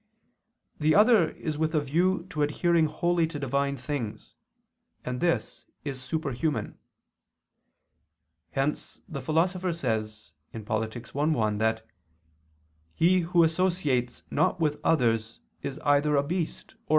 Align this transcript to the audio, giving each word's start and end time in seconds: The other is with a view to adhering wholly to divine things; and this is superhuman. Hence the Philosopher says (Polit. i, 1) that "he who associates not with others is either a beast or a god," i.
The 0.79 0.95
other 0.95 1.29
is 1.29 1.59
with 1.59 1.75
a 1.75 1.79
view 1.79 2.25
to 2.31 2.41
adhering 2.41 2.87
wholly 2.87 3.27
to 3.27 3.37
divine 3.37 3.77
things; 3.77 4.33
and 5.05 5.19
this 5.21 5.67
is 5.85 6.01
superhuman. 6.01 6.79
Hence 8.53 9.01
the 9.07 9.21
Philosopher 9.21 9.71
says 9.73 10.33
(Polit. 10.65 10.97
i, 10.97 11.25
1) 11.25 11.57
that 11.59 11.85
"he 12.95 13.19
who 13.19 13.43
associates 13.43 14.23
not 14.31 14.59
with 14.59 14.79
others 14.83 15.39
is 15.61 15.77
either 15.85 16.15
a 16.15 16.23
beast 16.23 16.71
or 16.71 16.71
a 16.71 16.77
god," 16.77 16.85
i. 16.87 16.89